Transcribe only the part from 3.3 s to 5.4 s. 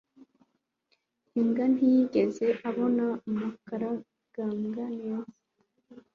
mukarugambwa neza